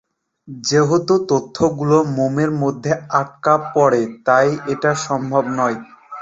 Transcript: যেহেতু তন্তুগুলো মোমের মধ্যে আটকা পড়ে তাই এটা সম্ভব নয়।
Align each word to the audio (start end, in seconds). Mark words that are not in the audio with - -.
যেহেতু 0.63 1.13
তন্তুগুলো 1.29 1.97
মোমের 2.15 2.51
মধ্যে 2.61 2.91
আটকা 3.19 3.53
পড়ে 3.73 4.01
তাই 4.25 4.47
এটা 4.73 4.91
সম্ভব 5.05 5.43
নয়। 5.59 5.77